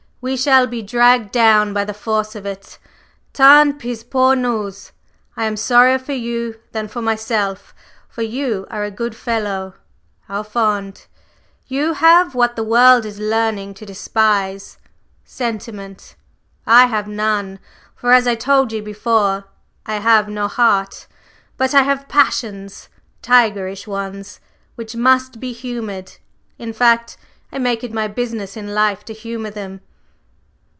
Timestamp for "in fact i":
26.59-27.57